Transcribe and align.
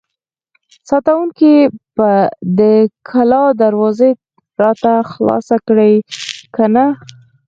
ساتونکي 0.89 1.55
به 1.95 2.11
د 2.59 2.61
کلا 3.09 3.43
دروازه 3.63 4.07
راته 4.63 4.93
خلاصه 5.11 5.55
کړي 5.67 5.93
که 6.55 6.63
نه! 6.75 6.85